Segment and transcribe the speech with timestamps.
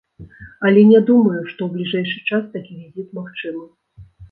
[0.69, 3.65] Але не думаю, што ў бліжэйшы час такі візіт магчымы.